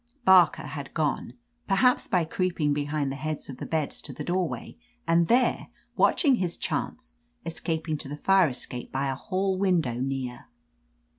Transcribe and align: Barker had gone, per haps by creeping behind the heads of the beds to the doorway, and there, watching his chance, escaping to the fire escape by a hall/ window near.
Barker 0.25 0.65
had 0.65 0.95
gone, 0.95 1.33
per 1.67 1.75
haps 1.75 2.07
by 2.07 2.25
creeping 2.25 2.73
behind 2.73 3.11
the 3.11 3.15
heads 3.15 3.49
of 3.49 3.57
the 3.57 3.67
beds 3.67 4.01
to 4.01 4.11
the 4.11 4.23
doorway, 4.23 4.75
and 5.05 5.27
there, 5.27 5.67
watching 5.95 6.37
his 6.37 6.57
chance, 6.57 7.17
escaping 7.45 7.99
to 7.99 8.09
the 8.09 8.17
fire 8.17 8.47
escape 8.49 8.91
by 8.91 9.09
a 9.11 9.15
hall/ 9.15 9.59
window 9.59 9.99
near. 9.99 10.47